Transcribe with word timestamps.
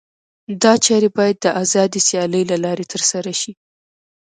دا 0.63 0.73
چارې 0.85 1.09
باید 1.17 1.37
د 1.41 1.45
آزادې 1.63 1.99
سیالۍ 2.07 2.43
له 2.51 2.57
لارې 2.65 2.85
ترسره 2.93 3.31
شي. 3.41 3.51